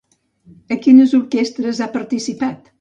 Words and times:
A 0.77 0.77
quines 0.87 1.15
orquestres 1.19 1.85
ha 1.87 1.93
participat? 2.01 2.69